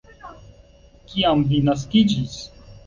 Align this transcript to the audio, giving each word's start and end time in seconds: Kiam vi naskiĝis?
Kiam 1.11 1.47
vi 1.53 1.61
naskiĝis? 1.71 2.45